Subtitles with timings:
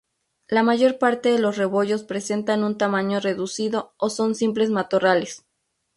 [0.47, 5.45] La mayor parte de los rebollos presentan un tamaño reducido, o son simples matorrales.